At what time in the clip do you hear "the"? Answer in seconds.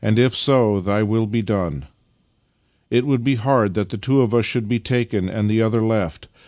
5.47-5.61